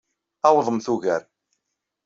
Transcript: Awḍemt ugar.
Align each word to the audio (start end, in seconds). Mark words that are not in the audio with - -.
Awḍemt 0.47 0.87
ugar. 0.93 1.21